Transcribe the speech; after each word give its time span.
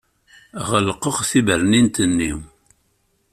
Ɣelqeɣ 0.69 1.17
tibernint-nni. 1.29 2.31